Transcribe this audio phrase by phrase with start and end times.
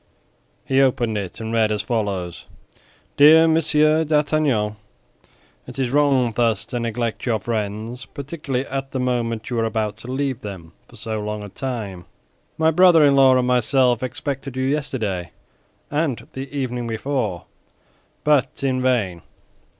[0.65, 2.47] He opened it and read as follows:
[3.17, 3.53] DEAR M.
[3.53, 4.75] D'ARTAGNAN,
[5.67, 9.97] It is wrong thus to neglect your friends, particularly at the moment you are about
[9.97, 12.05] to leave them for so long a time.
[12.57, 15.29] My brother in law and myself expected you yesterday
[15.91, 17.43] and the day before,
[18.23, 19.21] but in vain.